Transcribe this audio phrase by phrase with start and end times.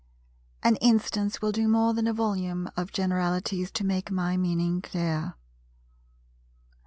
[0.63, 5.35] An instance will do more than a volume of generalities to make my meaning clear.